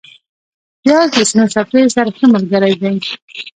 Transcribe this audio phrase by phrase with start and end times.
[0.81, 2.95] پیاز د شنو سبزیو سره ښه ملګری دی